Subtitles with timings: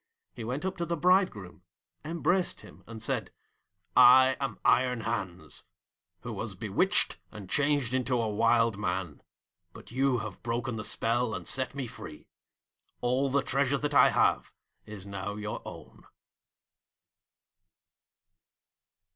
[0.33, 1.61] He went up to the Bridegroom,
[2.03, 3.29] embraced him, and said,
[3.95, 5.63] 'I am Iron Hans,
[6.21, 9.21] who was bewitched and changed into a Wild Man;
[9.73, 12.25] but you have broken the spell and set me free.
[13.01, 14.51] All the treasure that I have
[14.87, 16.07] is now your own.'